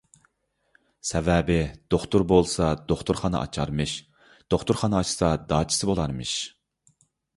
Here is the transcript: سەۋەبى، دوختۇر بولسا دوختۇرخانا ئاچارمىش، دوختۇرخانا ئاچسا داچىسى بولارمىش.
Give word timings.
سەۋەبى، 1.09 1.57
دوختۇر 1.95 2.25
بولسا 2.31 2.69
دوختۇرخانا 2.91 3.41
ئاچارمىش، 3.43 3.93
دوختۇرخانا 4.55 5.03
ئاچسا 5.03 5.31
داچىسى 5.53 5.91
بولارمىش. 5.91 6.33